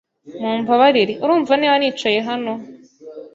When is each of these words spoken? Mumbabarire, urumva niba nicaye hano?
Mumbabarire, 0.41 1.13
urumva 1.23 1.53
niba 1.57 1.75
nicaye 1.79 2.19
hano? 2.29 2.53